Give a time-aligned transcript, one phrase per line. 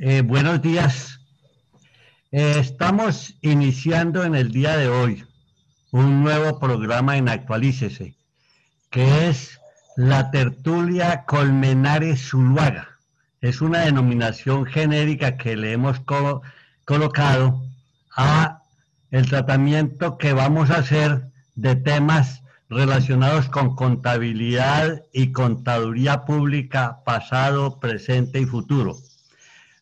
[0.00, 1.18] Eh, buenos días.
[2.30, 5.24] Eh, estamos iniciando en el día de hoy
[5.90, 8.14] un nuevo programa en Actualícese,
[8.90, 9.58] que es
[9.96, 13.00] la tertulia Colmenares Zuluaga.
[13.40, 15.98] Es una denominación genérica que le hemos
[16.84, 17.64] colocado
[18.16, 18.62] a
[19.10, 21.24] el tratamiento que vamos a hacer
[21.56, 28.96] de temas relacionados con contabilidad y contaduría pública pasado, presente y futuro.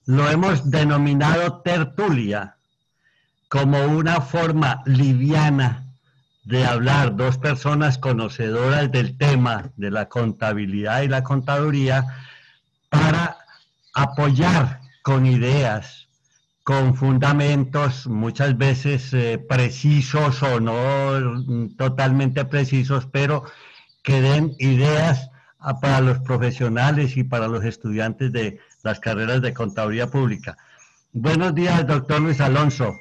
[0.06, 2.56] Lo hemos denominado tertulia
[3.48, 5.84] como una forma liviana
[6.44, 12.06] de hablar, dos personas conocedoras del tema de la contabilidad y la contaduría,
[12.88, 13.36] para
[13.94, 16.06] apoyar con ideas,
[16.62, 23.44] con fundamentos muchas veces eh, precisos o no totalmente precisos, pero
[24.04, 25.30] que den ideas
[25.74, 30.56] para los profesionales y para los estudiantes de las carreras de contaduría pública.
[31.12, 32.96] Buenos días, doctor Luis Alonso.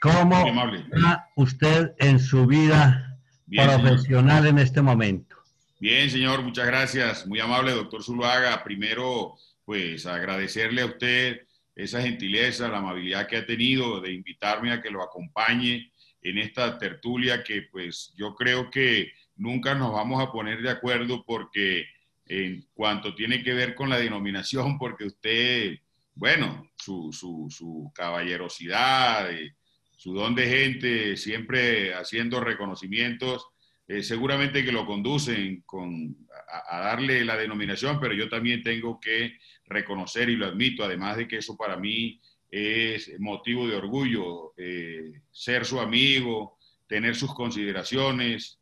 [0.00, 0.44] ¿Cómo
[0.74, 5.36] está usted en su vida profesional en este momento?
[5.80, 7.26] Bien, señor, muchas gracias.
[7.26, 8.62] Muy amable, doctor Zuluaga.
[8.62, 11.40] Primero, pues agradecerle a usted
[11.74, 15.90] esa gentileza, la amabilidad que ha tenido de invitarme a que lo acompañe
[16.22, 21.24] en esta tertulia que pues yo creo que nunca nos vamos a poner de acuerdo
[21.24, 21.84] porque
[22.26, 25.78] en cuanto tiene que ver con la denominación, porque usted,
[26.14, 29.54] bueno, su, su, su caballerosidad, eh,
[29.96, 33.46] su don de gente, siempre haciendo reconocimientos,
[33.86, 36.16] eh, seguramente que lo conducen con,
[36.68, 41.28] a, darle la denominación, pero yo también tengo que reconocer y lo admito, además de
[41.28, 48.61] que eso para mí es motivo de orgullo, eh, ser su amigo, tener sus consideraciones,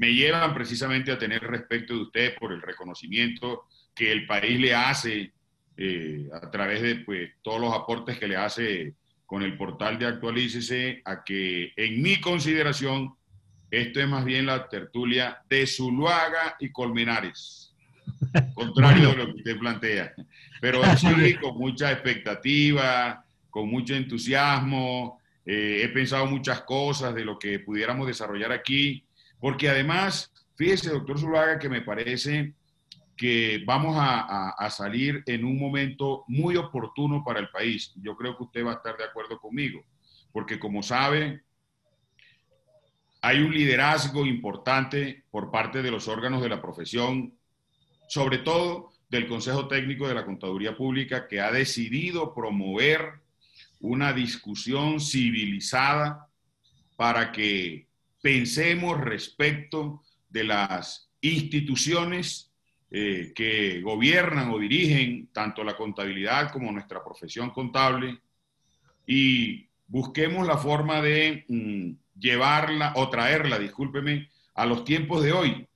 [0.00, 4.74] me llevan precisamente a tener respeto de usted por el reconocimiento que el país le
[4.74, 5.30] hace
[5.76, 8.94] eh, a través de pues, todos los aportes que le hace
[9.26, 13.12] con el portal de Actualícese a que, en mi consideración,
[13.70, 17.74] esto es más bien la tertulia de Zuluaga y Colmenares,
[18.54, 20.14] contrario a lo que usted plantea.
[20.62, 27.38] Pero sí, con mucha expectativa, con mucho entusiasmo, eh, he pensado muchas cosas de lo
[27.38, 29.04] que pudiéramos desarrollar aquí,
[29.40, 32.54] porque además, fíjese, doctor Zuluaga, que me parece
[33.16, 37.92] que vamos a, salir en un momento muy oportuno para el país.
[37.96, 39.84] Yo creo que usted va a estar de acuerdo conmigo,
[40.32, 41.42] porque como sabe,
[43.20, 47.34] hay un liderazgo importante por parte de los órganos de la profesión,
[48.08, 53.20] sobre todo del Consejo Técnico de la Contaduría Pública, que ha decidido promover
[53.80, 56.26] una discusión civilizada
[56.96, 57.89] para que
[58.20, 62.50] pensemos respecto de las instituciones
[62.90, 68.20] eh, que gobiernan o dirigen tanto la contabilidad como nuestra profesión contable
[69.06, 75.68] y busquemos la forma de mm, llevarla o traerla, discúlpeme, a los tiempos de hoy.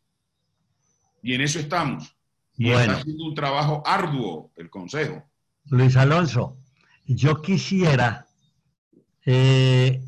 [1.22, 2.14] Y en eso estamos.
[2.56, 5.24] Y está haciendo un trabajo arduo el Consejo.
[5.66, 6.56] Luis Alonso,
[7.06, 8.26] yo quisiera
[9.24, 10.02] eh,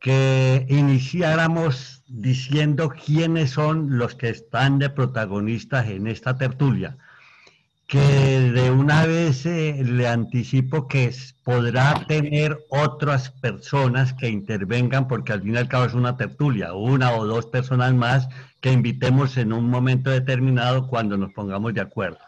[0.00, 6.96] que iniciáramos diciendo quiénes son los que están de protagonistas en esta tertulia,
[7.86, 15.32] que de una vez eh, le anticipo que podrá tener otras personas que intervengan, porque
[15.32, 18.28] al fin y al cabo es una tertulia, una o dos personas más
[18.60, 22.18] que invitemos en un momento determinado cuando nos pongamos de acuerdo.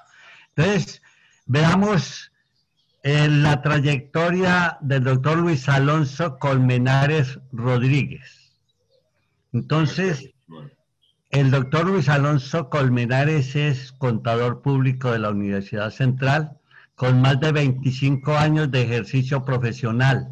[0.57, 1.03] Entonces,
[1.47, 2.30] veamos
[3.03, 8.55] en la trayectoria del doctor Luis Alonso Colmenares Rodríguez.
[9.53, 10.31] Entonces,
[11.31, 16.59] el doctor Luis Alonso Colmenares es contador público de la Universidad Central,
[16.95, 20.29] con más de 25 años de ejercicio profesional,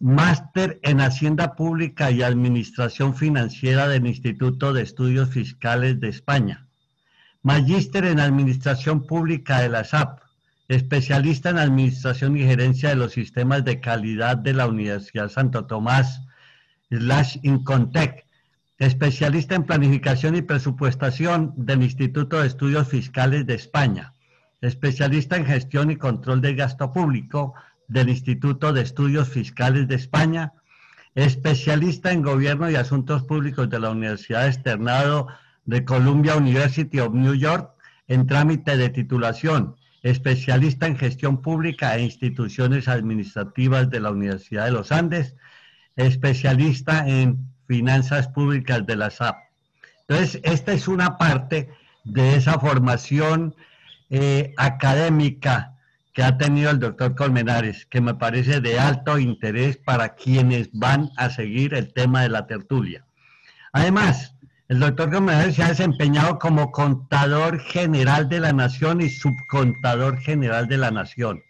[0.00, 6.66] máster en Hacienda Pública y Administración Financiera del Instituto de Estudios Fiscales de España,
[7.42, 10.25] magíster en Administración Pública de la SAP,
[10.68, 16.22] especialista en Administración y Gerencia de los Sistemas de Calidad de la Universidad Santo Tomás,
[16.90, 18.24] slash Incontec,
[18.78, 24.12] especialista en Planificación y Presupuestación del Instituto de Estudios Fiscales de España,
[24.60, 27.54] especialista en Gestión y Control de Gasto Público
[27.88, 30.52] del Instituto de Estudios Fiscales de España,
[31.14, 35.28] especialista en Gobierno y Asuntos Públicos de la Universidad Externado
[35.64, 37.70] de Columbia University of New York
[38.08, 44.72] en trámite de titulación especialista en gestión pública e instituciones administrativas de la Universidad de
[44.72, 45.34] los Andes,
[45.96, 49.36] especialista en finanzas públicas de la SAP.
[50.08, 51.68] Entonces, esta es una parte
[52.04, 53.56] de esa formación
[54.10, 55.74] eh, académica
[56.12, 61.10] que ha tenido el doctor Colmenares, que me parece de alto interés para quienes van
[61.16, 63.04] a seguir el tema de la tertulia.
[63.72, 64.35] Además,
[64.68, 70.66] el doctor Colmenares se ha desempeñado como contador general de la Nación y subcontador general
[70.66, 71.40] de la Nación,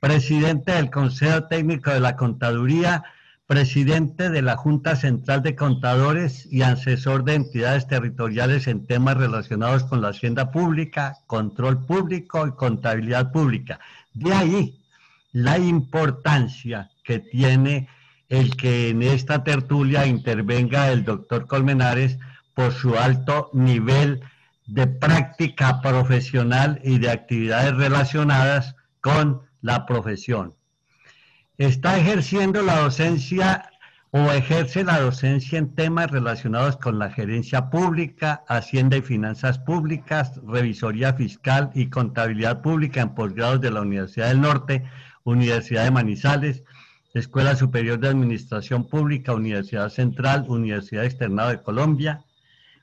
[0.00, 3.04] presidente del Consejo Técnico de la Contaduría,
[3.46, 9.84] presidente de la Junta Central de Contadores y asesor de entidades territoriales en temas relacionados
[9.84, 13.80] con la hacienda pública, control público y contabilidad pública.
[14.12, 14.78] De ahí
[15.32, 17.88] la importancia que tiene
[18.28, 22.18] el que en esta tertulia intervenga el doctor Colmenares
[22.54, 24.22] por su alto nivel
[24.66, 30.54] de práctica profesional y de actividades relacionadas con la profesión.
[31.58, 33.70] Está ejerciendo la docencia
[34.10, 40.38] o ejerce la docencia en temas relacionados con la gerencia pública, hacienda y finanzas públicas,
[40.46, 44.84] revisoría fiscal y contabilidad pública en posgrados de la Universidad del Norte,
[45.24, 46.62] Universidad de Manizales,
[47.14, 52.22] Escuela Superior de Administración Pública, Universidad Central, Universidad Externado de Colombia,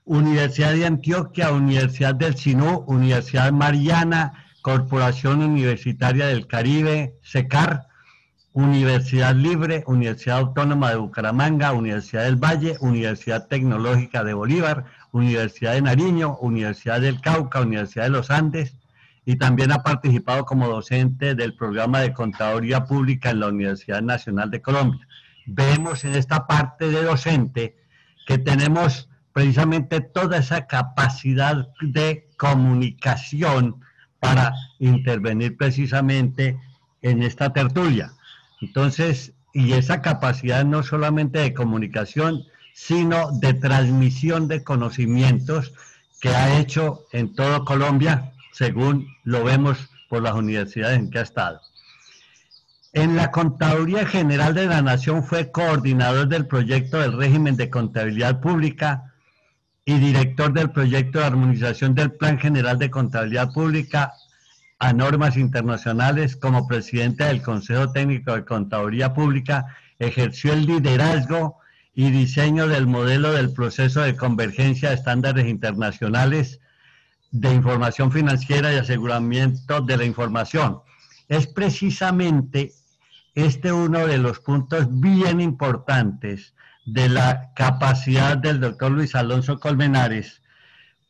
[0.09, 7.85] Universidad de Antioquia, Universidad del Sinú, Universidad Mariana, Corporación Universitaria del Caribe, SECAR,
[8.53, 15.83] Universidad Libre, Universidad Autónoma de Bucaramanga, Universidad del Valle, Universidad Tecnológica de Bolívar, Universidad de
[15.83, 18.73] Nariño, Universidad del Cauca, Universidad de los Andes
[19.25, 24.49] y también ha participado como docente del programa de Contaduría Pública en la Universidad Nacional
[24.49, 25.07] de Colombia.
[25.45, 27.77] Vemos en esta parte de docente
[28.25, 29.08] que tenemos
[29.39, 33.79] precisamente toda esa capacidad de comunicación
[34.19, 36.59] para intervenir precisamente
[37.01, 38.11] en esta tertulia.
[38.59, 42.43] Entonces, y esa capacidad no solamente de comunicación,
[42.73, 45.71] sino de transmisión de conocimientos
[46.19, 51.21] que ha hecho en todo Colombia, según lo vemos por las universidades en que ha
[51.21, 51.61] estado.
[52.91, 58.41] En la Contaduría General de la Nación fue coordinador del proyecto del régimen de contabilidad
[58.41, 59.08] pública
[59.85, 64.13] y director del proyecto de armonización del Plan General de Contabilidad Pública
[64.79, 71.57] a normas internacionales como presidente del Consejo Técnico de Contaduría Pública, ejerció el liderazgo
[71.93, 76.61] y diseño del modelo del proceso de convergencia de estándares internacionales
[77.31, 80.79] de información financiera y aseguramiento de la información.
[81.27, 82.71] Es precisamente
[83.35, 86.53] este uno de los puntos bien importantes
[86.93, 90.41] de la capacidad del doctor Luis Alonso Colmenares,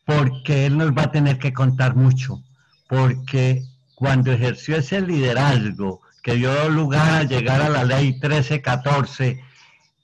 [0.06, 2.44] porque él nos va a tener que contar mucho
[2.90, 9.42] porque cuando ejerció ese liderazgo que dio lugar a llegar a la ley 1314,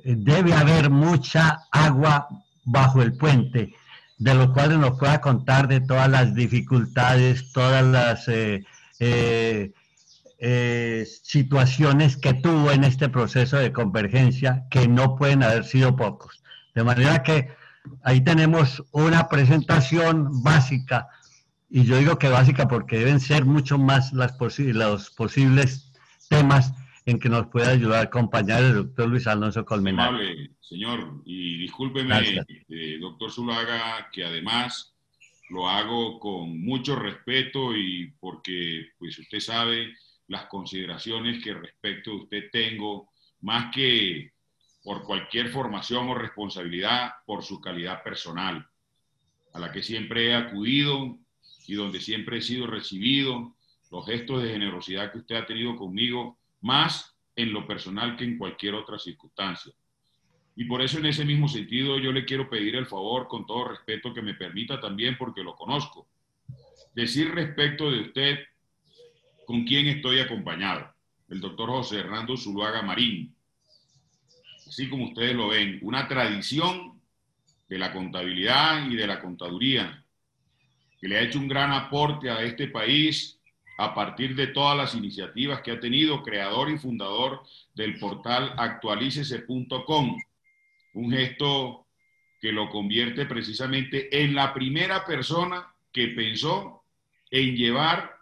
[0.04, 2.28] debe haber mucha agua
[2.64, 3.74] bajo el puente,
[4.20, 8.64] de lo cual nos pueda contar de todas las dificultades, todas las eh,
[9.00, 9.74] eh,
[10.38, 16.44] eh, situaciones que tuvo en este proceso de convergencia, que no pueden haber sido pocos.
[16.74, 17.50] De manera que
[18.04, 21.08] ahí tenemos una presentación básica
[21.70, 25.92] y yo digo que básica porque deben ser mucho más las los posibles
[26.30, 26.74] temas
[27.06, 30.14] en que nos puede ayudar a acompañar el doctor Luis Alonso Colmenar.
[30.60, 34.96] señor, y discúlpeme, eh, doctor Zulaga, que además
[35.50, 39.94] lo hago con mucho respeto y porque, pues usted sabe
[40.28, 43.10] las consideraciones que respecto de usted tengo,
[43.42, 44.32] más que
[44.84, 48.68] por cualquier formación o responsabilidad, por su calidad personal,
[49.54, 51.18] a la que siempre he acudido
[51.68, 53.56] y donde siempre he sido recibido,
[53.92, 58.38] los gestos de generosidad que usted ha tenido conmigo, más en lo personal que en
[58.38, 59.74] cualquier otra circunstancia.
[60.56, 63.70] Y por eso en ese mismo sentido yo le quiero pedir el favor, con todo
[63.70, 66.08] respeto, que me permita también, porque lo conozco,
[66.94, 68.40] decir respecto de usted
[69.46, 70.94] con quién estoy acompañado,
[71.30, 73.34] el doctor José Hernando Zuluaga Marín.
[74.68, 77.00] Así como ustedes lo ven, una tradición
[77.70, 80.04] de la contabilidad y de la contaduría
[81.00, 83.40] que le ha hecho un gran aporte a este país
[83.78, 90.18] a partir de todas las iniciativas que ha tenido, creador y fundador del portal actualícese.com,
[90.94, 91.86] un gesto
[92.40, 96.84] que lo convierte precisamente en la primera persona que pensó
[97.30, 98.15] en llevar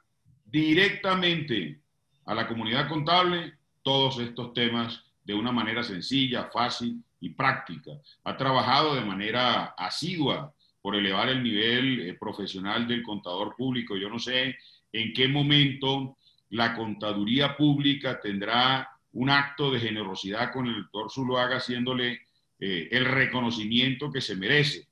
[0.54, 1.80] directamente
[2.26, 7.94] a la comunidad contable todos estos temas de una manera sencilla, fácil y práctica.
[8.24, 13.98] Ha trabajado de manera asidua por elevar el nivel eh, profesional del contador público.
[13.98, 14.56] Yo no sé
[14.92, 16.18] en qué momento
[16.52, 22.22] la contaduría pública tendrá un acto de generosidad con el doctor Zuluaga haciéndole
[22.60, 24.88] eh, el reconocimiento que se merece.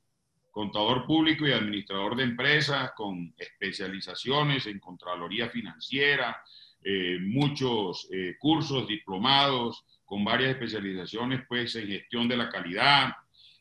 [0.52, 6.44] Contador público y administrador de empresas con especializaciones en Contraloría Financiera,
[6.84, 13.14] eh, muchos eh, cursos, diplomados, con varias especializaciones pues, en gestión de la calidad,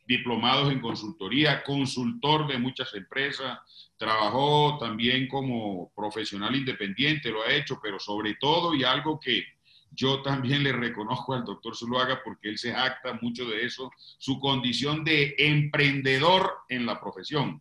[0.05, 3.61] diplomados en consultoría, consultor de muchas empresas,
[3.97, 9.45] trabajó también como profesional independiente, lo ha hecho, pero sobre todo y algo que
[9.93, 14.39] yo también le reconozco al doctor Zuluaga porque él se jacta mucho de eso, su
[14.39, 17.61] condición de emprendedor en la profesión.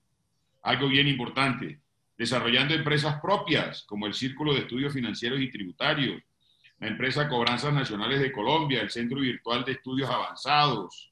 [0.62, 1.80] Algo bien importante,
[2.18, 6.22] desarrollando empresas propias como el Círculo de Estudios Financieros y Tributarios,
[6.80, 11.12] la empresa Cobranzas Nacionales de Colombia, el Centro Virtual de Estudios Avanzados,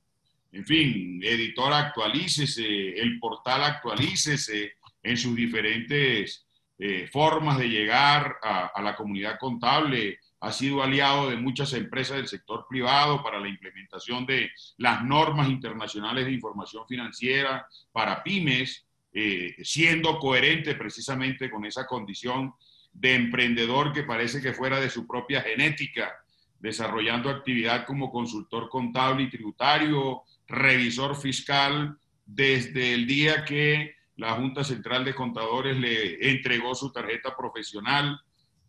[0.51, 6.45] en fin, editor actualícese, el portal actualícese en sus diferentes
[6.79, 12.27] eh, formas de llegar a la comunidad contable, ha sido aliado de muchas empresas del
[12.27, 19.55] sector privado para la implementación de las normas internacionales de información financiera para pymes, eh,
[19.63, 22.53] siendo coherente precisamente con esa condición
[22.93, 26.13] de emprendedor que parece que fuera de su propia genética,
[26.59, 34.63] desarrollando actividad como consultor contable y tributario, revisor fiscal, desde el día que la Junta
[34.63, 38.19] Central de Contadores le entregó su tarjeta profesional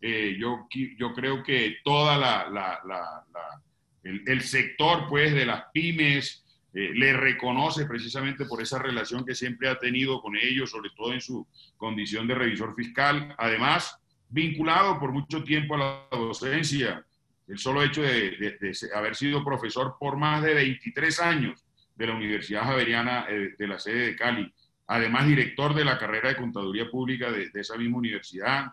[0.01, 2.81] eh, yo, yo creo que toda la,
[4.03, 9.69] el, sector pues, de las pymes eh, le reconoce precisamente por esa relación que siempre
[9.69, 13.35] ha tenido con ellos, sobre todo en su condición de revisor fiscal.
[13.39, 17.05] Además, vinculado por mucho tiempo a la docencia,
[17.47, 18.55] el solo hecho de,
[18.95, 21.65] haber sido profesor por más de 23 años
[21.97, 24.53] de la Universidad Javeriana eh, de la sede de Cali,
[24.87, 28.67] además director de la carrera de Contaduría Pública de, esa misma universidad,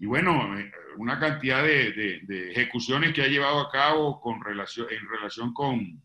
[0.00, 5.06] y bueno, eh, una cantidad de, ejecuciones que ha llevado a cabo con relación, en
[5.06, 6.02] relación con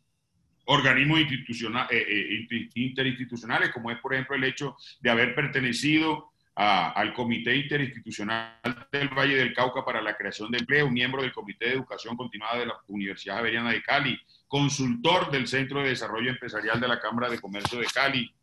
[0.66, 7.14] organismos institucionales, eh, eh, interinstitucionales, como es, por ejemplo, el hecho de haber pertenecido al
[7.14, 11.74] Comité Interinstitucional del Valle del Cauca para la Creación de Empleo, miembro del Comité de
[11.74, 16.88] Educación Continuada de la Universidad Javeriana de Cali, consultor del Centro de Desarrollo Empresarial de
[16.88, 18.34] la Cámara de Comercio de Cali,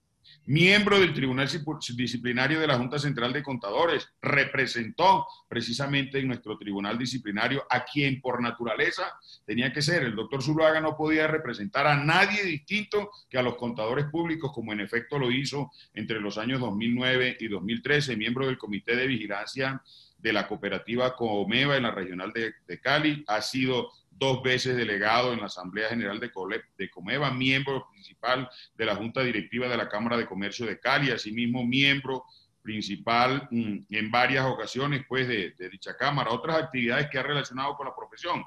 [0.46, 1.48] miembro del Tribunal
[1.94, 8.20] Disciplinario de la Junta Central de Contadores, representó precisamente en nuestro Tribunal Disciplinario a quien
[8.20, 9.12] por naturaleza
[9.44, 10.02] tenía que ser.
[10.02, 14.72] El doctor Zuluaga no podía representar a nadie distinto que a los contadores públicos, como
[14.72, 19.82] en efecto lo hizo entre los años 2009 y 2013, miembro del Comité de Vigilancia
[20.18, 25.32] de la cooperativa Comeva en la regional de, de Cali, ha sido dos veces delegado
[25.32, 26.30] en la Asamblea General de,
[26.78, 31.10] de Comeva, miembro principal de la Junta Directiva de la Cámara de Comercio de Cali,
[31.10, 32.24] asimismo miembro
[32.62, 36.30] principal mm, en varias ocasiones pues, de, dicha Cámara.
[36.30, 38.44] Otras actividades que ha relacionado con la profesión,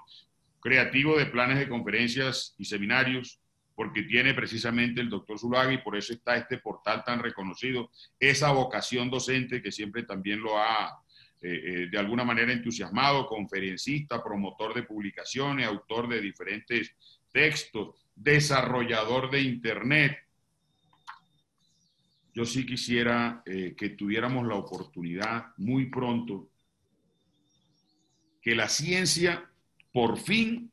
[0.60, 3.39] creativo de planes de conferencias y seminarios,
[3.75, 8.51] porque tiene precisamente el doctor Zulaga y por eso está este portal tan reconocido, esa
[8.51, 11.01] vocación docente que siempre también lo ha
[11.48, 16.96] eh, eh, de alguna manera entusiasmado, conferencista, promotor de publicaciones, autor de diferentes
[17.32, 20.18] textos, desarrollador de Internet.
[22.34, 26.50] Yo sí quisiera eh, que tuviéramos la oportunidad muy pronto
[28.42, 29.48] que la ciencia
[29.94, 30.72] por fin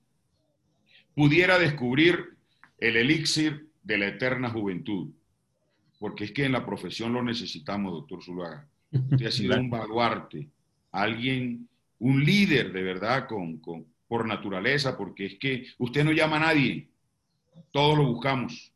[1.14, 2.38] pudiera descubrir
[2.79, 5.11] el elixir de la eterna juventud,
[5.99, 8.67] porque es que en la profesión lo necesitamos, doctor Zuluaga.
[8.91, 10.49] Usted ha sido un baluarte
[10.92, 11.68] alguien,
[11.99, 13.61] un líder de verdad con,
[14.06, 16.88] por naturaleza, porque es que usted no llama a nadie,
[17.70, 18.72] todos lo buscamos.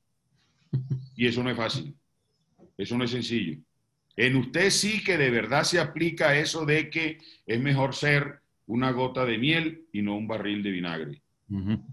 [1.14, 1.94] Y eso no es fácil,
[2.76, 3.58] eso no es sencillo.
[4.16, 8.90] En usted sí que de verdad se aplica eso de que es mejor ser una
[8.90, 11.23] gota de miel y no un barril de vinagre.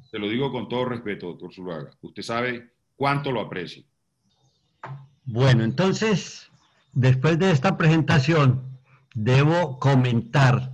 [0.09, 1.91] Se lo digo con todo respeto, doctor Zuluaga.
[2.01, 3.83] Usted sabe cuánto lo aprecio.
[5.25, 6.49] Bueno, entonces,
[6.93, 8.72] después de esta presentación,
[9.13, 10.71] debo comentar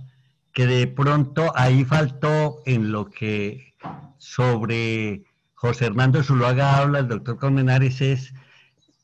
[0.52, 3.74] que de pronto ahí faltó en lo que
[4.18, 8.34] sobre José Hernando Zuluaga habla el doctor Comenares es,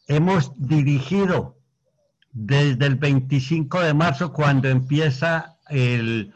[0.09, 1.57] hemos dirigido
[2.33, 6.33] desde el 25 de marzo cuando empieza el,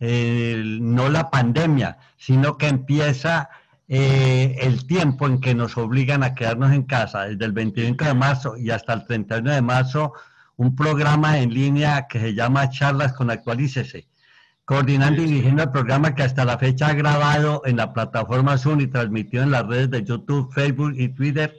[0.00, 3.48] no la pandemia, sino que empieza
[3.88, 8.14] eh, el tiempo en que nos obligan a quedarnos en casa, desde el 25 de
[8.14, 10.12] marzo y hasta el 31 de marzo,
[10.56, 14.08] un programa en línea que se llama Charlas con Actualícese,
[14.64, 18.80] coordinando y dirigiendo el programa que hasta la fecha ha grabado en la plataforma Zoom
[18.80, 21.56] y transmitido en las redes de YouTube, Facebook y Twitter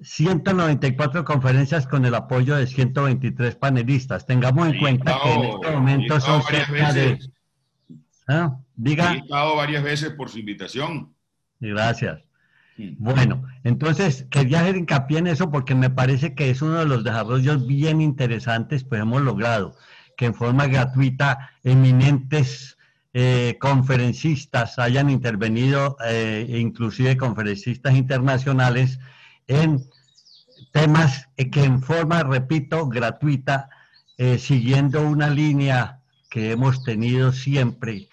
[0.00, 4.26] 194 conferencias con el apoyo de 123 panelistas.
[4.26, 7.18] Tengamos en cuenta que en este momento son cerca de...
[8.28, 8.56] ¿Ah?
[8.74, 9.14] Diga.
[9.14, 11.14] He estado varias veces por su invitación.
[11.60, 12.20] Gracias.
[12.76, 17.04] Bueno, entonces quería hacer hincapié en eso porque me parece que es uno de los
[17.04, 19.76] desarrollos bien interesantes que hemos logrado,
[20.16, 22.76] que en forma gratuita eminentes
[23.12, 28.98] eh, conferencistas hayan intervenido, eh, inclusive conferencistas internacionales,
[29.46, 29.84] en
[30.72, 33.68] temas que en forma, repito, gratuita,
[34.18, 38.08] eh, siguiendo una línea que hemos tenido siempre,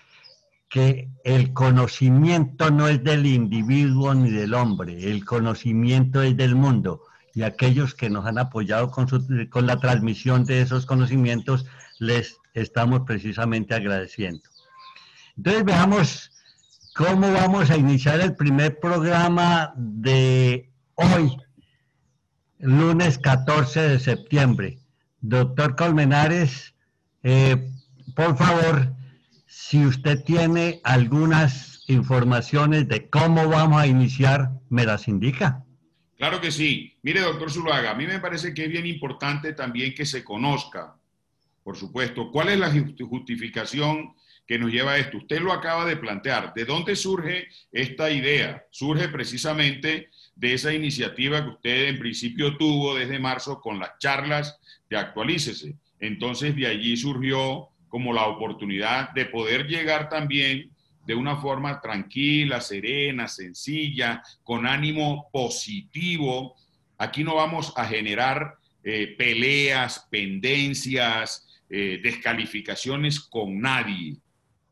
[0.72, 7.04] que el conocimiento no es del individuo ni del hombre, el conocimiento es del mundo.
[7.36, 9.06] Y aquellos que nos han apoyado con,
[9.50, 11.66] con la transmisión de esos conocimientos,
[12.00, 14.44] les estamos precisamente agradeciendo.
[15.36, 16.32] Entonces veamos
[16.96, 21.36] cómo vamos a iniciar el primer programa de hoy,
[22.60, 24.80] lunes 14 de septiembre.
[25.20, 26.74] Doctor Colmenares,
[27.24, 27.72] eh,
[28.16, 29.01] por favor,
[29.64, 35.64] si usted tiene algunas informaciones de cómo vamos a iniciar, me las indica.
[36.18, 36.98] Claro que sí.
[37.04, 40.96] Mire, doctor Zuluaga, a mí me parece que es bien importante también que se conozca,
[41.64, 44.16] por supuesto, cuál es la justificación
[44.48, 45.20] que nos lleva a esto.
[45.20, 46.54] Usted lo acaba de plantear.
[46.56, 48.66] ¿De dónde surge esta idea?
[48.72, 54.60] Surge precisamente de esa iniciativa que usted en principio tuvo desde marzo con las charlas
[54.90, 55.76] de Actualícese.
[56.00, 60.72] Entonces de allí surgió como la oportunidad de poder llegar también
[61.06, 66.56] de una forma tranquila, serena, sencilla, con ánimo positivo.
[66.98, 74.16] Aquí no vamos a generar eh, peleas, pendencias, eh, descalificaciones con nadie.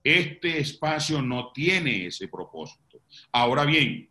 [0.02, 3.02] Este espacio no tiene ese propósito.
[3.34, 4.10] Ahora bien,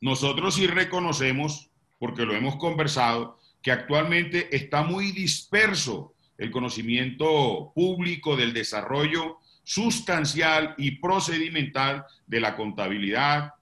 [0.00, 1.68] nosotros sí reconocemos,
[1.98, 10.74] porque lo hemos conversado, que actualmente está muy disperso el conocimiento público del desarrollo sustancial
[10.78, 13.52] y procedimental de la contabilidad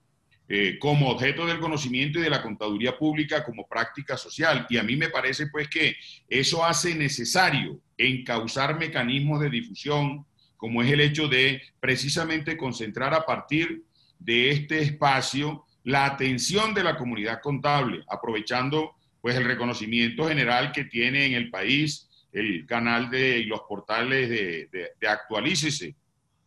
[0.48, 4.64] eh, como objeto del conocimiento y de la contaduría pública como práctica social.
[4.70, 5.96] Y a mí me parece pues que
[6.28, 10.24] eso hace necesario encauzar mecanismos de difusión,
[10.56, 13.82] como es el hecho de precisamente concentrar a partir
[14.20, 20.84] de este espacio la atención de la comunidad contable, aprovechando pues el reconocimiento general que
[20.84, 25.96] tiene en el país el canal de los portales de, de, Actualícese.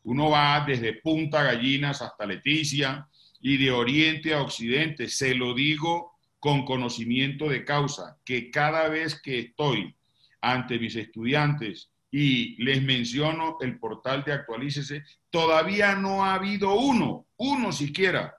[0.03, 3.07] Uno va desde Punta Gallinas hasta Leticia
[3.39, 5.07] y de Oriente a Occidente.
[5.07, 9.95] Se lo digo con conocimiento de causa, que cada vez que estoy
[10.41, 17.27] ante mis estudiantes y les menciono el portal de Actualícese, todavía no ha habido uno,
[17.37, 18.35] uno siquiera,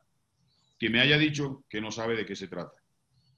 [0.78, 2.74] que me haya dicho que no sabe de qué se trata.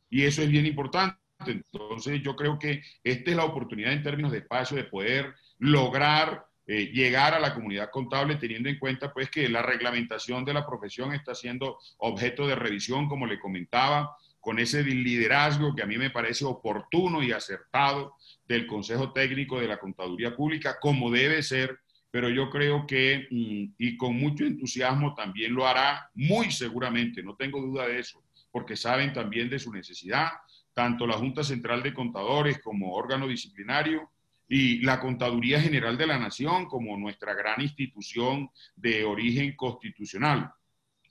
[0.08, 1.23] Y eso es bien importante.
[1.46, 6.46] Entonces yo creo que esta es la oportunidad en términos de espacio de poder lograr
[6.66, 10.66] eh, llegar a la comunidad contable teniendo en cuenta pues que la reglamentación de la
[10.66, 15.98] profesión está siendo objeto de revisión, como le comentaba, con ese liderazgo que a mí
[15.98, 18.14] me parece oportuno y acertado
[18.46, 21.78] del Consejo Técnico de la Contaduría Pública, como debe ser,
[22.10, 27.36] pero yo creo que, mm, y con mucho entusiasmo también lo hará, muy seguramente, no
[27.36, 30.28] tengo duda de eso, porque saben también de su necesidad,
[30.74, 34.10] tanto la Junta Central de Contadores como órgano disciplinario
[34.48, 40.52] y la Contaduría General de la Nación como nuestra gran institución de origen constitucional.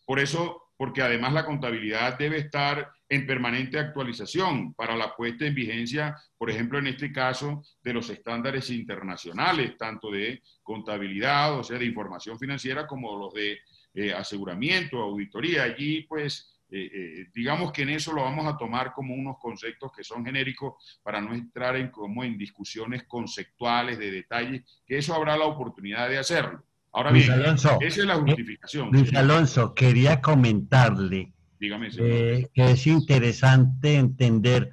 [0.06, 5.54] Por eso porque además la contabilidad debe estar en permanente actualización para la puesta en
[5.54, 11.78] vigencia, por ejemplo, en este caso, de los estándares internacionales, tanto de contabilidad, o sea,
[11.78, 13.60] de información financiera, como los de
[13.94, 15.64] eh, aseguramiento, auditoría.
[15.64, 19.92] Allí, pues, eh, eh, digamos que en eso lo vamos a tomar como unos conceptos
[19.96, 25.14] que son genéricos para no entrar en, como en discusiones conceptuales de detalles, que eso
[25.14, 26.64] habrá la oportunidad de hacerlo.
[26.92, 28.90] Ahora bien, esa es la justificación.
[28.92, 31.32] Luis Alonso, quería comentarle
[31.62, 34.72] eh, que es interesante entender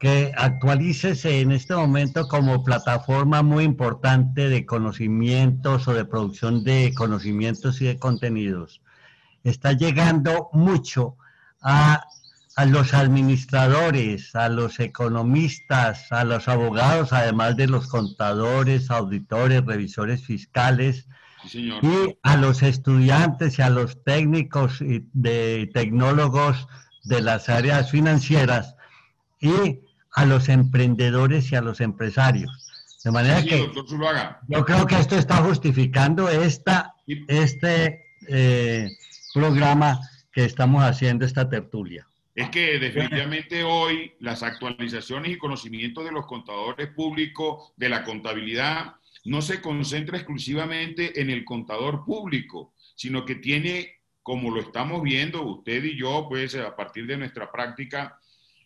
[0.00, 6.94] que actualícese en este momento como plataforma muy importante de conocimientos o de producción de
[6.96, 8.80] conocimientos y de contenidos.
[9.44, 11.18] Está llegando mucho
[11.68, 12.06] a,
[12.54, 20.24] a los administradores, a los economistas, a los abogados, además de los contadores, auditores, revisores
[20.24, 21.08] fiscales,
[21.52, 21.70] y
[22.22, 26.66] a los estudiantes y a los técnicos y de tecnólogos
[27.04, 28.74] de las áreas financieras
[29.40, 29.80] y
[30.12, 32.50] a los emprendedores y a los empresarios.
[33.04, 33.70] De manera que
[34.48, 36.94] yo creo que esto está justificando esta,
[37.28, 38.90] este eh,
[39.32, 40.00] programa
[40.36, 42.06] que estamos haciendo, esta tertulia.
[42.34, 48.96] Es que definitivamente hoy las actualizaciones y conocimientos de los contadores públicos de la contabilidad
[49.24, 55.40] no se concentra exclusivamente en el contador público, sino que tiene, como lo estamos viendo
[55.40, 58.20] usted y yo, pues a partir de nuestra práctica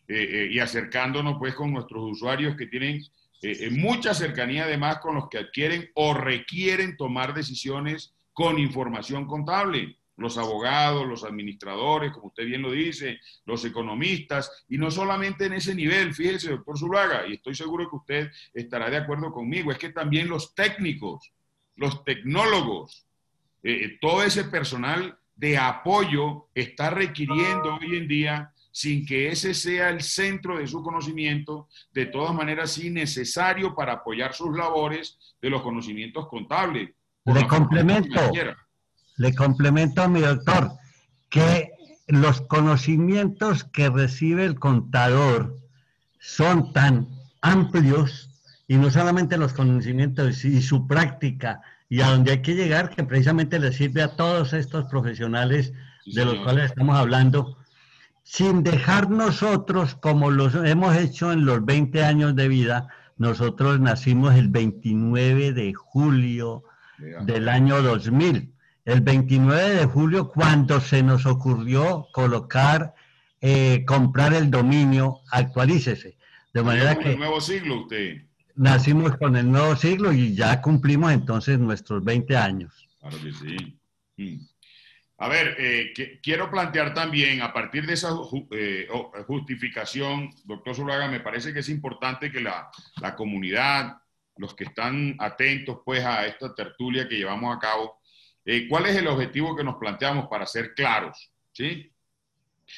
[0.08, 3.00] eh, eh, y acercándonos pues con nuestros usuarios que tienen
[3.42, 9.99] eh, mucha cercanía además con los que adquieren o requieren tomar decisiones con información contable
[10.20, 15.54] los abogados, los administradores, como usted bien lo dice, los economistas, y no solamente en
[15.54, 19.78] ese nivel, fíjese, doctor Zulaga, y estoy seguro que usted estará de acuerdo conmigo, es
[19.78, 21.32] que también los técnicos,
[21.74, 23.06] los tecnólogos,
[23.62, 29.54] eh, eh, todo ese personal de apoyo está requiriendo hoy en día, sin que ese
[29.54, 35.18] sea el centro de su conocimiento, de todas maneras sí necesario para apoyar sus labores
[35.40, 36.90] de los conocimientos contables.
[37.24, 38.20] De complemento
[39.20, 40.72] le complemento a mi doctor
[41.28, 41.72] que
[42.08, 45.58] los conocimientos que recibe el contador
[46.18, 47.06] son tan
[47.42, 48.30] amplios
[48.66, 53.04] y no solamente los conocimientos y su práctica y a donde hay que llegar que
[53.04, 55.74] precisamente le sirve a todos estos profesionales
[56.06, 57.58] de los cuales estamos hablando
[58.22, 64.34] sin dejar nosotros como los hemos hecho en los 20 años de vida nosotros nacimos
[64.34, 66.64] el 29 de julio
[67.26, 68.54] del año 2000
[68.90, 72.94] el 29 de julio cuando se nos ocurrió colocar,
[73.40, 76.16] eh, comprar el dominio, actualícese.
[76.52, 77.12] De manera que...
[77.12, 78.22] el nuevo siglo usted.
[78.56, 82.88] Nacimos con el nuevo siglo y ya cumplimos entonces nuestros 20 años.
[82.98, 83.78] Claro que sí.
[84.16, 84.44] Mm.
[85.18, 88.08] A ver, eh, quiero plantear también, a partir de esa
[88.50, 88.88] eh,
[89.26, 93.98] justificación, doctor Zulaga, me parece que es importante que la, la, comunidad,
[94.36, 97.99] los que están atentos pues a esta tertulia que llevamos a cabo,
[98.44, 101.30] eh, ¿Cuál es el objetivo que nos planteamos para ser claros?
[101.52, 101.92] ¿Sí?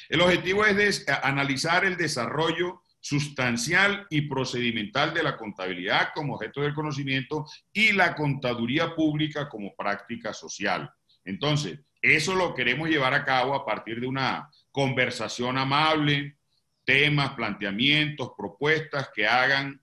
[0.09, 6.73] El objetivo es analizar el desarrollo sustancial y procedimental de la contabilidad como objeto del
[6.73, 10.89] conocimiento y la contaduría pública como práctica social.
[11.25, 16.37] Entonces, eso lo queremos llevar a cabo a partir de una conversación amable,
[16.85, 19.81] temas, planteamientos, propuestas que hagan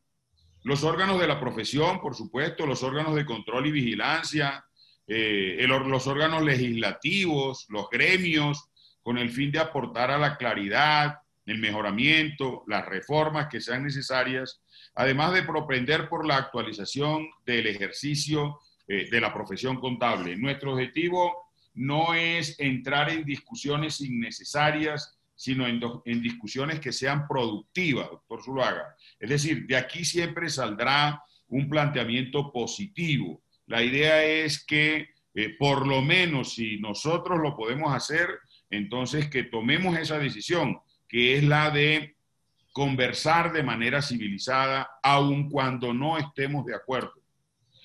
[0.63, 4.65] los órganos de la profesión, por supuesto, los órganos de control y vigilancia,
[5.13, 8.69] eh, los órganos legislativos, los gremios,
[9.03, 14.63] con el fin de aportar a la claridad, el mejoramiento, las reformas que sean necesarias,
[14.95, 20.37] además de propender por la actualización del ejercicio eh, de la profesión contable.
[20.37, 28.45] Nuestro objetivo no es entrar en discusiones innecesarias, sino en, discusiones que sean productivas, doctor
[28.45, 28.95] Zuluaga.
[29.19, 35.87] Es decir, de aquí siempre saldrá un planteamiento positivo, la idea es que eh, por
[35.87, 38.29] lo menos si nosotros lo podemos hacer,
[38.69, 42.17] entonces que tomemos esa decisión, que es la de
[42.73, 47.15] conversar de manera civilizada, aun cuando no estemos de acuerdo,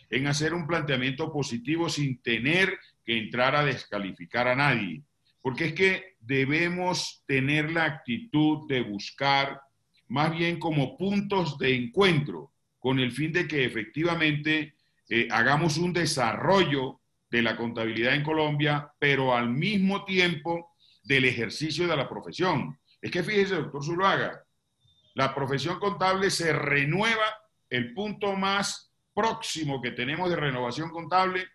[0.09, 5.03] en hacer un planteamiento positivo sin tener que entrar a descalificar a nadie,
[5.43, 9.61] porque es que debemos tener la actitud de buscar
[10.07, 14.74] más bien como puntos de encuentro, con el fin de que efectivamente
[15.09, 21.87] eh, hagamos un desarrollo de la contabilidad en Colombia, pero al mismo tiempo del ejercicio
[21.87, 22.79] de la profesión.
[23.01, 24.43] Es que fíjese, doctor Zuluaga,
[25.13, 27.25] la profesión contable se renueva,
[27.69, 31.47] el punto más próximo que tenemos de renovación contable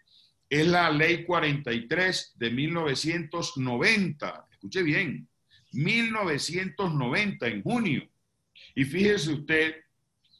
[0.48, 4.46] es la ley 43 de 1990.
[4.50, 5.28] Escuche bien,
[5.72, 8.08] 1990 en junio.
[8.74, 9.76] Y fíjese usted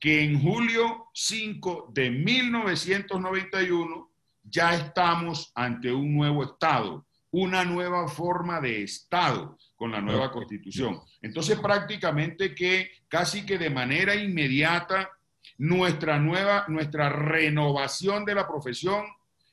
[0.01, 4.11] que en julio 5 de 1991
[4.43, 11.01] ya estamos ante un nuevo Estado, una nueva forma de Estado con la nueva constitución.
[11.21, 15.11] Entonces prácticamente que casi que de manera inmediata
[15.59, 19.05] nuestra nueva, nuestra renovación de la profesión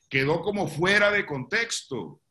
[0.08, 2.22] quedó como fuera de contexto,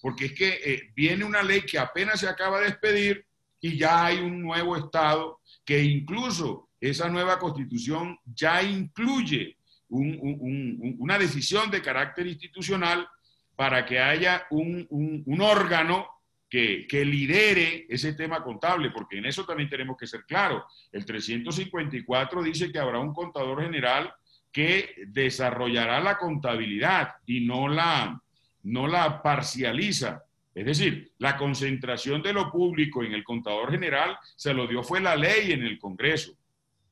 [0.00, 3.26] porque es que eh, viene una ley que apenas se acaba de expedir
[3.60, 9.56] y ya hay un nuevo Estado que incluso esa nueva constitución ya incluye
[9.88, 13.06] una decisión de carácter institucional
[13.54, 16.08] para que haya un, órgano
[16.48, 20.64] que, que, lidere ese tema contable, porque en eso también tenemos que ser claros.
[20.90, 24.12] El 354 dice que habrá un contador general
[24.50, 28.20] que desarrollará la contabilidad y no la,
[28.62, 30.24] no la parcializa.
[30.54, 35.00] Es decir, la concentración de lo público en el contador general se lo dio fue
[35.00, 36.36] la ley en el Congreso.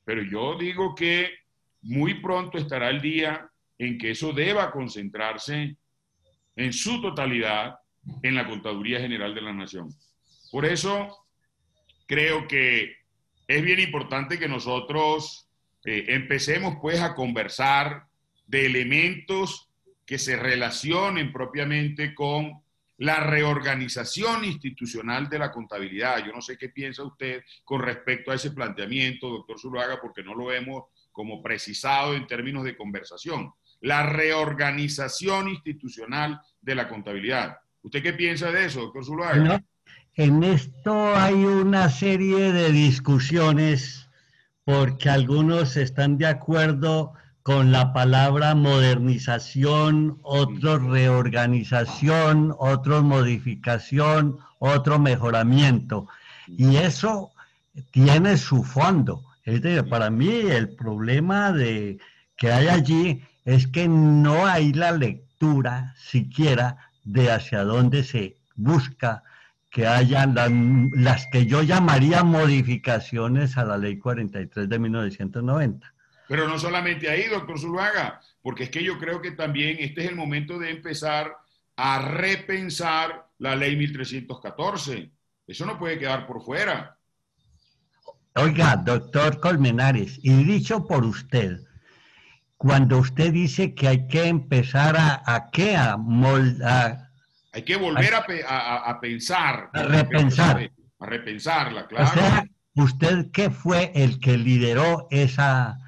[0.05, 1.31] Pero yo digo que
[1.83, 5.77] muy pronto estará el día en que eso deba concentrarse
[6.57, 7.77] en su totalidad
[8.23, 9.89] en la Contaduría General de la Nación.
[10.51, 11.27] Por eso
[12.07, 12.97] creo que
[13.49, 15.49] es bien importante que nosotros
[15.85, 18.05] eh, empecemos pues a conversar
[18.47, 19.71] de elementos
[20.05, 22.62] que se relacionen propiamente con
[23.03, 26.25] la reorganización institucional de la contabilidad.
[26.25, 30.37] Yo no sé qué piensa usted con respecto a ese planteamiento, doctor Zuluaga, porque no
[30.37, 37.59] lo hemos como precisado en términos de conversación, la reorganización institucional de la contabilidad.
[37.83, 39.61] ¿Usted qué piensa de eso, doctor Zuluaga?
[40.15, 44.09] en esto hay una serie de discusiones
[44.65, 56.09] porque algunos están de acuerdo con la palabra modernización, otros reorganización, otros modificación, otro mejoramiento.
[56.47, 57.33] Y eso
[57.91, 59.23] tiene su fondo.
[59.45, 61.99] Es decir, para mí el problema de,
[62.37, 69.25] que hay allí es que no hay la lectura siquiera de hacia dónde se busca
[69.71, 75.92] que haya las que yo llamaría modificaciones a la ley 43 de 1990.
[76.33, 80.09] Pero no solamente ahí, doctor Zuluaga, porque es que yo creo que también este es
[80.09, 81.37] el momento de empezar
[81.77, 85.11] a repensar la ley 1314.
[85.47, 86.97] Eso no puede quedar por fuera.
[88.35, 91.61] Oiga, doctor Colmenares, y dicho por usted,
[92.57, 97.11] cuando usted dice que hay que empezar a, a qué, a, moldar,
[97.53, 98.25] hay que volver a,
[99.03, 99.69] pensar.
[99.75, 100.71] A repensar.
[100.99, 102.09] A repensarla, claro.
[102.09, 105.82] O sea, ¿usted qué fue el que lideró esa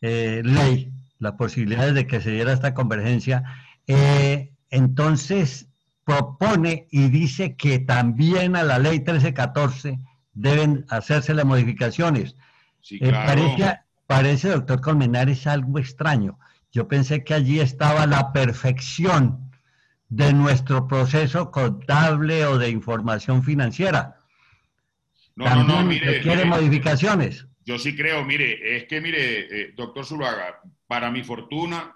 [0.00, 3.44] eh, ley, la posibilidad de que se diera esta convergencia?
[3.86, 5.68] Eh, entonces
[6.04, 9.98] propone y dice que también a la ley 1314
[10.32, 12.36] deben hacerse las modificaciones.
[12.80, 16.38] Sí, eh, parece, parece, doctor Colmenares, algo extraño.
[16.72, 19.50] Yo pensé que allí estaba la perfección
[20.08, 24.16] de nuestro proceso contable o de información financiera.
[25.36, 26.14] No, no, no, mire.
[26.14, 27.46] ¿Requiere modificaciones?
[27.68, 31.94] Yo sí creo, mire, es que, mire, eh, doctor Zuluaga, para mi fortuna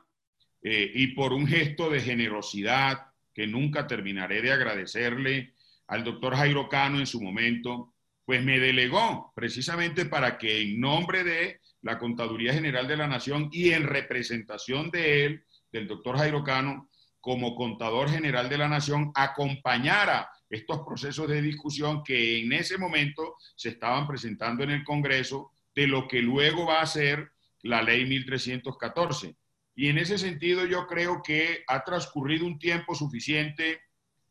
[0.62, 5.54] eh, y por un gesto de generosidad que nunca terminaré de agradecerle
[5.86, 7.94] al doctor Jairo Cano en su momento,
[8.26, 13.48] pues me delegó precisamente para que en nombre de la Contaduría General de la Nación
[13.50, 19.10] y en representación de él, del doctor Jairo Cano, como contador general de la nación
[19.14, 25.51] acompañara estos procesos de discusión que en ese momento se estaban presentando en el Congreso
[25.74, 27.32] de lo que luego va a ser
[27.62, 29.36] la ley 1314.
[29.74, 33.80] Y en ese sentido yo creo que ha transcurrido un tiempo suficiente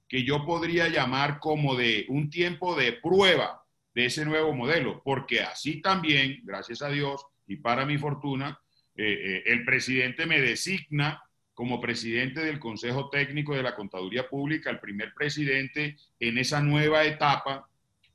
[0.07, 5.41] que yo podría llamar como de un tiempo de prueba de ese nuevo modelo, porque
[5.41, 8.59] así también, gracias a Dios y para mi fortuna,
[8.95, 11.23] eh, eh, el presidente me designa
[11.53, 17.03] como presidente del Consejo Técnico de la Contaduría Pública, el primer presidente en esa nueva
[17.03, 17.69] etapa.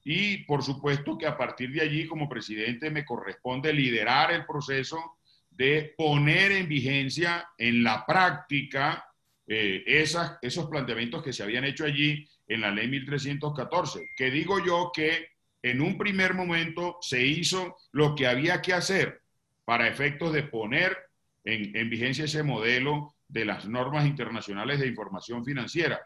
[0.08, 5.18] Y por supuesto que a partir de allí, como presidente, me corresponde liderar el proceso
[5.50, 9.04] de poner en vigencia, en la práctica,
[9.48, 14.64] eh, esas, esos planteamientos que se habían hecho allí en la ley 1314, que digo
[14.64, 15.26] yo que
[15.60, 19.22] en un primer momento se hizo lo que había que hacer
[19.64, 20.96] para efectos de poner
[21.42, 26.00] en, en vigencia ese modelo de las normas internacionales de información financiera.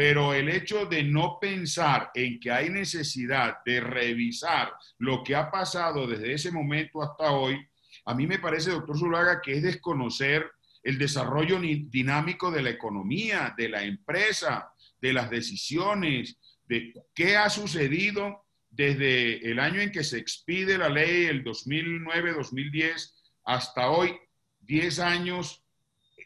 [0.00, 5.50] Pero el hecho de no pensar en que hay necesidad de revisar lo que ha
[5.50, 7.58] pasado desde ese momento hasta hoy,
[8.06, 10.50] a mí me parece, doctor Zulaga, que es desconocer
[10.82, 17.50] el desarrollo dinámico de la economía, de la empresa, de las decisiones, de qué ha
[17.50, 23.12] sucedido desde el año en que se expide la ley, el 2009-2010,
[23.44, 24.16] hasta hoy,
[24.60, 25.62] 10 años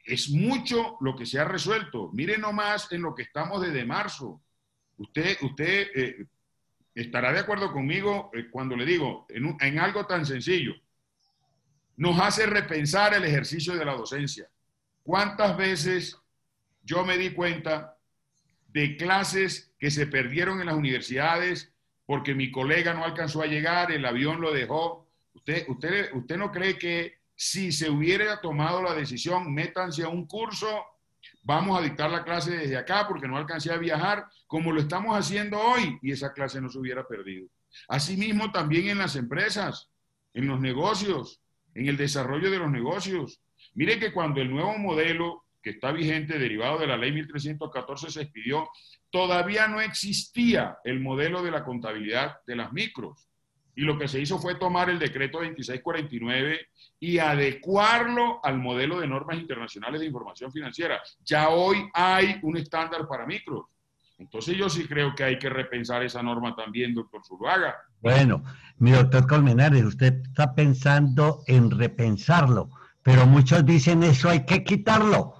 [0.05, 2.11] es mucho lo que se ha resuelto.
[2.13, 4.43] Mire nomás en lo que estamos desde marzo.
[4.99, 6.27] Usted, usted eh,
[6.95, 10.75] estará de acuerdo conmigo eh, cuando le digo en, en algo tan sencillo.
[11.97, 14.49] Nos hace repensar el ejercicio de la docencia.
[15.03, 16.17] ¿Cuántas veces
[16.83, 17.97] yo me di cuenta
[18.69, 21.73] de clases que se perdieron en las universidades
[22.07, 25.09] porque mi colega no alcanzó a llegar, el avión lo dejó?
[25.35, 30.27] ¿Usted, usted, usted no cree que si se hubiera tomado la decisión, métanse a un
[30.27, 30.85] curso,
[31.43, 35.17] vamos a dictar la clase desde acá porque no alcancé a viajar, como lo estamos
[35.17, 37.49] haciendo hoy, y esa clase no se hubiera perdido.
[37.89, 39.91] Asimismo, también en las empresas,
[40.33, 41.41] en los negocios,
[41.75, 43.41] en el desarrollo de los negocios.
[43.75, 48.23] Mire que cuando el nuevo modelo que está vigente, derivado de la ley 1314, se
[48.23, 48.69] expidió,
[49.11, 53.29] todavía no existía el modelo de la contabilidad de las micros.
[53.77, 56.69] Y lo que se hizo fue tomar el decreto 2649
[57.01, 61.03] y adecuarlo al modelo de normas internacionales de información financiera.
[61.25, 63.67] Ya hoy hay un estándar para micros.
[64.19, 67.75] Entonces yo sí creo que hay que repensar esa norma también, doctor Zuluaga.
[68.01, 68.45] Bueno,
[68.79, 72.71] mi doctor Colmenares, usted está pensando en repensarlo,
[73.03, 75.35] pero muchos dicen eso hay que quitarlo.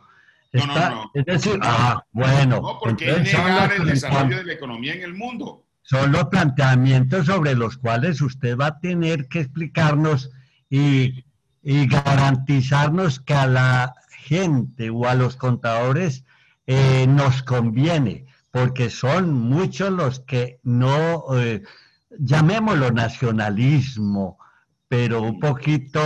[0.53, 1.11] no, no, no.
[1.15, 2.61] Es decir, ah, bueno.
[2.61, 7.27] No, porque es negar el desarrollo de la economía en el mundo son los planteamientos
[7.27, 10.31] sobre los cuales usted va a tener que explicarnos
[10.69, 11.25] y,
[11.63, 16.25] y garantizarnos que a la gente o a los contadores
[16.67, 21.63] eh, nos conviene, porque son muchos los que no, eh,
[22.19, 24.39] llamémoslo nacionalismo,
[24.89, 26.01] pero un poquito,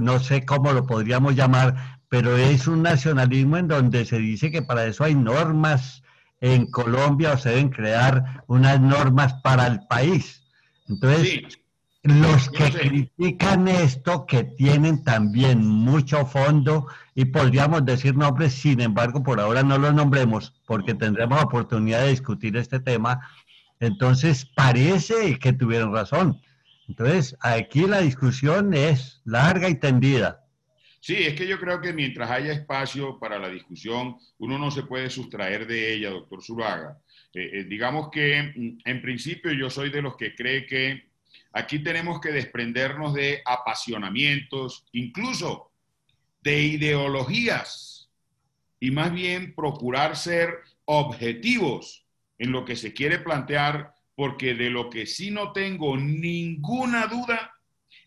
[0.00, 4.62] no sé cómo lo podríamos llamar, pero es un nacionalismo en donde se dice que
[4.62, 6.02] para eso hay normas
[6.40, 10.42] en Colombia o se deben crear unas normas para el país.
[10.88, 11.58] Entonces,
[12.02, 19.22] los que critican esto, que tienen también mucho fondo, y podríamos decir nombres, sin embargo,
[19.22, 23.20] por ahora no los nombremos, porque tendremos oportunidad de discutir este tema,
[23.80, 26.40] entonces parece que tuvieron razón.
[26.88, 30.45] Entonces, aquí la discusión es larga y tendida.
[31.00, 34.82] Sí, es que yo creo que mientras haya espacio para la discusión, uno no se
[34.82, 36.98] puede sustraer de ella, doctor Zulaga.
[37.32, 41.08] Eh, eh, digamos que mm, en principio yo soy de los que cree que
[41.52, 45.70] aquí tenemos que desprendernos de apasionamientos, incluso
[46.42, 48.10] de ideologías,
[48.80, 50.54] y más bien procurar ser
[50.84, 52.06] objetivos
[52.38, 57.55] en lo que se quiere plantear, porque de lo que sí no tengo ninguna duda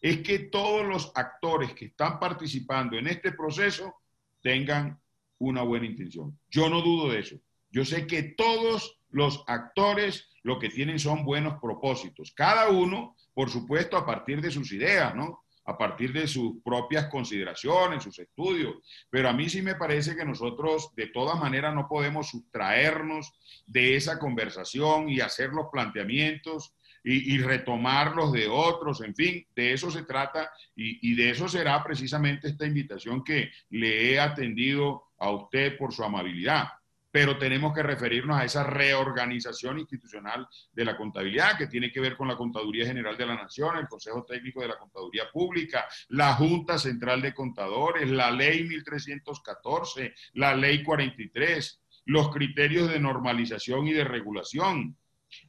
[0.02, 3.96] es que todos los actores que están participando en este proceso
[4.42, 5.00] tengan
[5.40, 6.40] una buena intención.
[6.50, 7.38] Yo no dudo de eso.
[7.72, 12.32] Yo sé que todos los actores lo que tienen son buenos propósitos.
[12.36, 15.44] Cada uno, por supuesto, a partir de sus ideas, ¿no?
[15.66, 18.76] A partir de sus propias consideraciones, sus estudios.
[19.10, 23.32] Pero a mí sí me parece que nosotros de todas maneras no podemos sustraernos
[23.68, 29.74] de esa conversación y hacer los planteamientos y, retomar los de otros, en fin, de
[29.74, 35.10] eso se trata y, y de eso será precisamente esta invitación que le he atendido
[35.18, 36.68] a usted por su amabilidad.
[37.12, 42.16] Pero tenemos que referirnos a esa reorganización institucional de la contabilidad que tiene que ver
[42.16, 46.36] con la Contaduría General de la Nación, el Consejo Técnico de la Contaduría Pública, la
[46.36, 53.94] Junta Central de Contadores, la Ley 1314, la Ley 43, los criterios de normalización y
[53.94, 54.96] de regulación,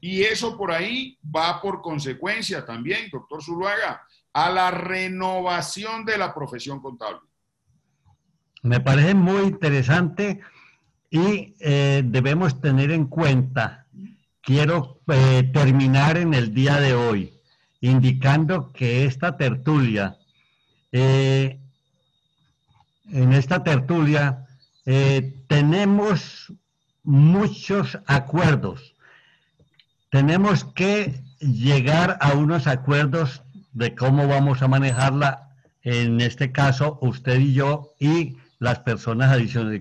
[0.00, 6.34] y eso por ahí va por consecuencia también, doctor Zuluaga, a la renovación de la
[6.34, 7.20] profesión contable.
[8.62, 10.40] Me parece muy interesante
[11.10, 13.86] y eh, debemos tener en cuenta,
[14.40, 17.32] quiero eh, terminar en el día de hoy,
[17.80, 20.18] indicando que esta tertulia,
[20.92, 21.58] eh,
[23.10, 24.46] en esta tertulia
[25.46, 26.52] tenemos
[27.04, 28.94] muchos acuerdos
[30.10, 33.42] tenemos que llegar a unos acuerdos
[33.72, 39.34] de cómo vamos a manejarla, en este caso usted y yo y las personas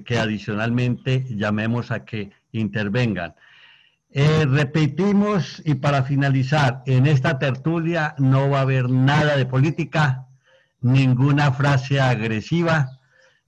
[0.06, 3.36] que adicionalmente llamemos a que intervengan.
[4.12, 10.28] Eh, repetimos y para finalizar, en esta tertulia no va a haber nada de política,
[10.82, 13.00] ninguna frase agresiva.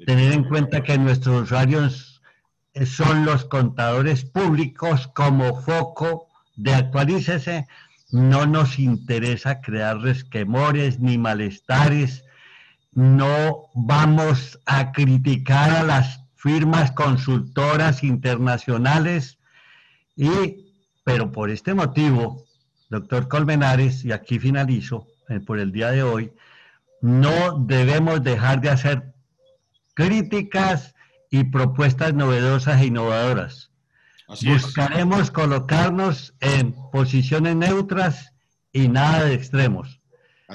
[0.06, 2.22] Tener en cuenta que nuestros usuarios
[2.86, 7.68] son los contadores públicos como foco de actualícese,
[8.12, 12.26] no nos interesa crear resquemores ni malestares,
[12.94, 19.40] no vamos a criticar a las firmas consultoras internacionales
[20.16, 22.44] y, pero por este motivo,
[22.90, 26.34] doctor Colmenares, y aquí finalizo eh, por el día de hoy,
[27.02, 29.14] no debemos dejar de hacer
[29.94, 30.94] críticas
[31.30, 33.71] y propuestas novedosas e innovadoras
[34.46, 38.34] Buscaremos colocarnos en posiciones neutras
[38.72, 40.00] y nada de extremos.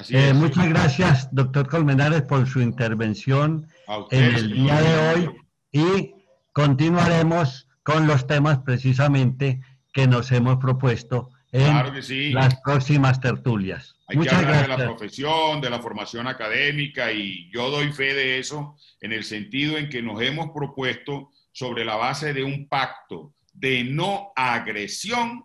[0.09, 3.67] Eh, muchas gracias, doctor Colmenares, por su intervención
[4.11, 5.29] en el día de hoy
[5.71, 6.13] y
[6.53, 9.61] continuaremos con los temas precisamente
[9.93, 13.95] que nos hemos propuesto en las próximas tertulias.
[14.07, 18.39] Hay que hablar de la profesión, de la formación académica y yo doy fe de
[18.39, 23.33] eso en el sentido en que nos hemos propuesto sobre la base de un pacto
[23.57, 25.43] de no agresión,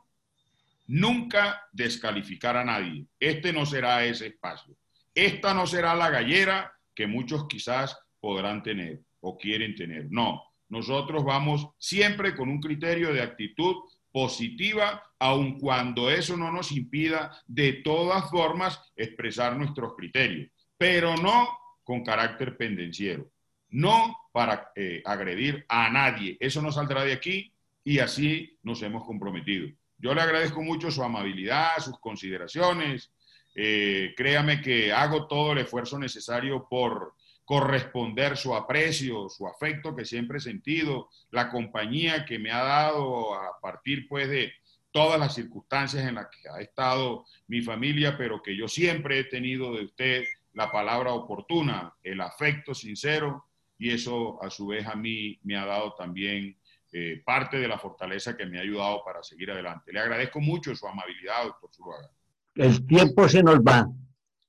[0.87, 3.07] nunca descalificar a nadie.
[3.19, 4.77] Este no será ese espacio.
[5.15, 10.09] Esta no será la gallera que muchos quizás podrán tener o quieren tener.
[10.11, 13.77] No, nosotros vamos siempre con un criterio de actitud
[14.13, 21.49] positiva, aun cuando eso no nos impida de todas formas expresar nuestros criterios, pero no
[21.83, 23.31] con carácter pendenciero,
[23.71, 26.37] no para eh, agredir a nadie.
[26.39, 27.53] Eso no saldrá de aquí
[27.85, 29.68] y así nos hemos comprometido.
[29.99, 33.12] Yo le agradezco mucho su amabilidad, sus consideraciones.
[33.55, 37.14] Eh, créame que hago todo el esfuerzo necesario por
[37.45, 43.35] corresponder su aprecio, su afecto que siempre he sentido, la compañía que me ha dado
[43.35, 44.53] a partir pues de
[44.91, 49.24] todas las circunstancias en las que ha estado mi familia, pero que yo siempre he
[49.24, 50.24] tenido de usted
[50.55, 53.47] la palabra oportuna, el afecto sincero,
[53.78, 56.57] y eso a su vez a mí me ha dado también
[56.93, 59.93] eh, parte de la fortaleza que me ha ayudado para seguir adelante.
[59.93, 62.11] Le agradezco mucho su amabilidad, doctor Zuluaga.
[62.55, 63.88] El tiempo se nos va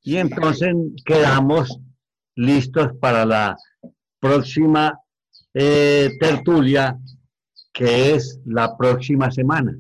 [0.02, 0.76] y entonces
[1.06, 1.80] quedamos
[2.36, 3.56] listos para la
[4.20, 5.00] próxima
[5.54, 6.98] eh, tertulia,
[7.72, 9.74] que es la próxima semana.